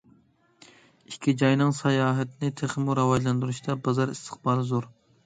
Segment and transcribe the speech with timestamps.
[1.11, 4.89] ئىككى جاينىڭ ساياھەتنى تېخىمۇ راۋاجلاندۇرۇشىدا بازار ئىستىقبالى زور.